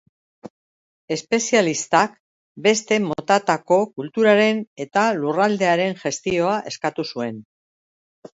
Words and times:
Espezialistak 1.15 2.15
beste 2.67 2.97
motatako 3.09 3.77
kulturaren 4.01 4.65
eta 4.87 5.05
lurraldearen 5.21 5.95
gestioa 6.03 6.57
eskatu 6.75 7.07
zuen. 7.13 7.39